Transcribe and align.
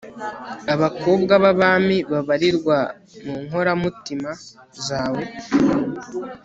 abakobwa 0.73 1.33
b'abami 1.43 1.97
babarirwa 2.11 2.77
mu 3.25 3.35
nkoramutima 3.45 4.31
zawe 4.85 5.23